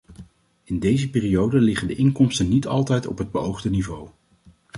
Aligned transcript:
In 0.63 0.79
deze 0.79 1.09
periode 1.09 1.59
liggen 1.59 1.87
de 1.87 1.95
inkomsten 1.95 2.49
niet 2.49 2.67
altijd 2.67 3.07
op 3.07 3.17
het 3.17 3.31
beoogde 3.31 3.69
niveau. 3.69 4.09